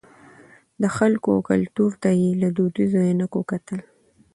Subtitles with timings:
[0.81, 3.79] د خلکو او کلتور ته یې له دودیزو عینکو کتل.